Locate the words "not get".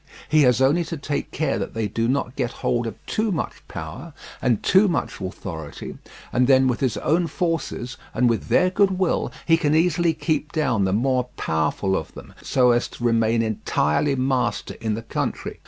2.07-2.51